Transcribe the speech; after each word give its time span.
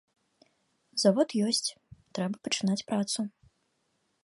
Завод 1.01 1.29
ёсць, 1.49 1.69
трэба 2.19 2.35
пачынаць 2.47 2.85
працу. 2.91 3.19